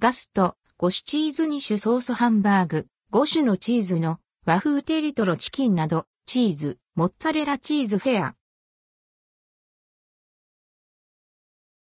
[0.00, 8.34] ガスト、5種チーズ2種ソースハンバーグ、5種のチーズの和風テリトロチキンなど、チーズ、モッツァレラチーズフェア。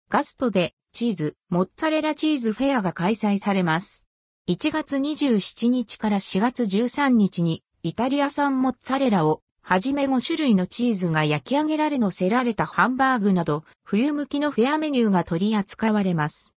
[0.08, 4.06] ガストでチーズ、モッツァレラチーズフェアが開催されます。
[4.48, 16.54] 1月27日から4月13日にイタリア産モッツァレラをはじめ5種類のチーズが焼き上げられ乗せられたハンバーグなど冬向きのフェアメニューが取り扱われます。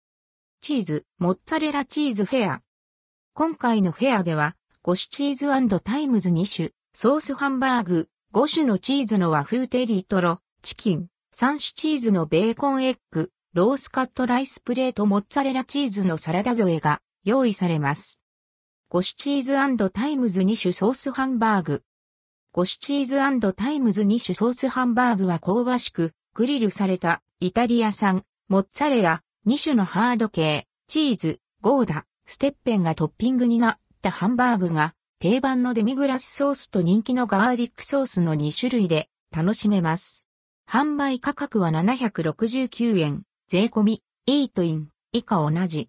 [0.65, 2.63] チーズ、モッツァレラチーズフェア。
[3.35, 4.55] 今回のフェアでは
[4.85, 18.23] 5種チーズタイムズ2種、ソースハンバーグ、5種のチーズの和風てりとろチキン、3種チーズのベーコンエッグ、ロースカットライスプレートモッツァレラチーズのサラダ添えが用意されます。
[18.89, 19.55] 5種チーズ
[19.91, 21.83] タイムズ2種ソースハンバーグ。
[22.53, 23.17] 5種チーズ
[23.53, 40.25] タイムズ2種ソースハンバーグは香ばしく、グリルされたイタリア産、モッツァレラ、2種のハード系、チーズ、ゴーダ、ステッペンがトッピングになったハンバーグが、定番のデミグラスソースと人気のガーリックソースの2種類で楽しめます。
[40.71, 43.23] 販売価格は769円。
[43.49, 45.89] 税込み、イートイン、以下同じ。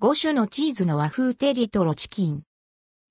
[0.00, 2.42] 5種のチーズの和風テリトロチキン。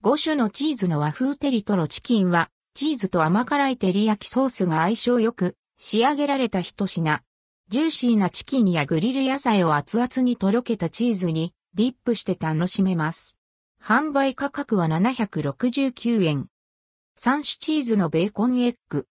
[0.04, 7.22] 5種のチーズの和風テリトロチキンは、チーズと甘辛い照り焼きソースが相性よく、仕上げられた一品。
[7.72, 13.38] ジューシーなチキンやグリル野菜を熱々にとろけたチーズにディップして楽しめます。
[13.82, 16.48] 販売価格は769円。
[17.18, 19.08] 3種チーズのベーコンエッグ。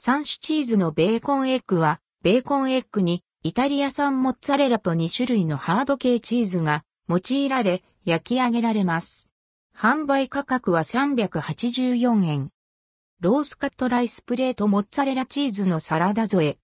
[0.00, 9.30] 3種チーズのベーコンエッグは、ベーコンエッグにイタリア産モッツァレラと2種類のハード系チーズが用いられ焼き上げられます。
[9.72, 12.50] 販売価格は384円。
[13.20, 16.63] ロースカットライスプレートモッツァレラチーズのサラダ添え。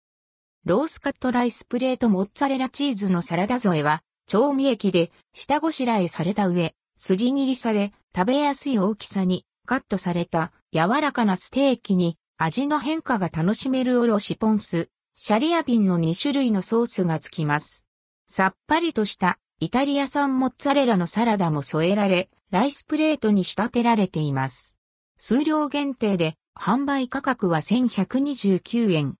[0.66, 17.86] ロースカットライスプレートモッツァレラチーズのサラダ添えは、調味液で下ごしらえされた上、筋切りされ、食べやすい大きさにカットされた柔らかなステーキに味の変化が楽しめるおろしポン酢、シャリアピンの2種類のソースがつきます。
[18.28, 24.76] さっぱりとしたイタリア産モッツァレラのサラダも添えられ、ライスプレートに仕立てられています。
[25.16, 29.16] 数量限定で販売価格は1129円。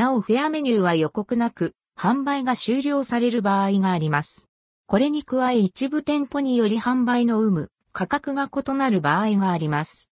[0.00, 4.48] なおフェアメニューは予告なく、販売が終了される場合があります。
[4.86, 10.08] これに加え一部店舗により販売の有無、価格が異なる場合があります。